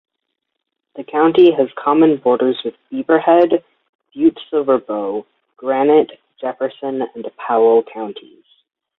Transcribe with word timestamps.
The 0.95 1.03
county 1.03 1.51
has 1.51 1.69
common 1.77 2.17
borders 2.17 2.59
with 2.65 2.73
Beaverhead, 2.91 3.63
Butte-Silver 4.15 4.79
Bow, 4.79 5.27
Granite, 5.57 6.19
Jefferson 6.39 7.03
and 7.13 7.25
Powell 7.37 7.83
counties. 7.83 8.43